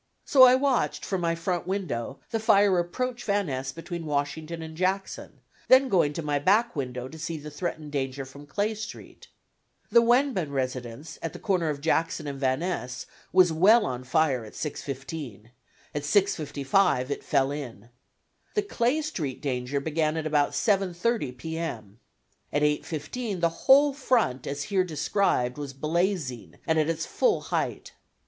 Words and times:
So 0.25 0.41
I 0.45 0.55
watched 0.55 1.05
from 1.05 1.21
my 1.21 1.35
front 1.35 1.67
window, 1.67 2.17
the 2.31 2.39
fire 2.39 2.79
approach 2.79 3.23
Van 3.23 3.45
Ness 3.45 3.71
between 3.71 4.07
Washington 4.07 4.63
and 4.63 4.75
Jackson, 4.75 5.41
then 5.67 5.89
going 5.89 6.11
to 6.13 6.23
my 6.23 6.39
back 6.39 6.75
window 6.75 7.07
to 7.07 7.19
see 7.19 7.37
the 7.37 7.51
threatened 7.51 7.91
danger 7.91 8.25
from 8.25 8.47
Clay 8.47 8.73
Street. 8.73 9.27
The 9.91 10.01
Wenban 10.01 10.51
residence, 10.51 11.19
at 11.21 11.33
the 11.33 11.39
corner 11.39 11.69
of 11.69 11.81
Jackson 11.81 12.25
and 12.25 12.39
Van 12.39 12.61
Ness, 12.61 13.05
was 13.31 13.53
well 13.53 13.85
on 13.85 14.03
fire 14.03 14.43
at 14.43 14.53
6:15; 14.53 15.51
at 15.93 16.01
6:55 16.01 17.11
it 17.11 17.23
fell 17.23 17.51
in. 17.51 17.89
The 18.55 18.63
Clay 18.63 19.03
Street 19.03 19.39
danger 19.39 19.79
began 19.79 20.17
at 20.17 20.25
about 20.25 20.53
7:30 20.53 21.37
P. 21.37 21.59
M.. 21.59 21.99
At 22.51 22.63
8:15 22.63 23.39
the 23.39 23.49
whole 23.49 23.93
front 23.93 24.47
as 24.47 24.63
here 24.63 24.83
described 24.83 25.59
was 25.59 25.73
blazing 25.73 26.55
and 26.65 26.79
at 26.79 26.89
its 26.89 27.05
full 27.05 27.39
height. 27.41 27.91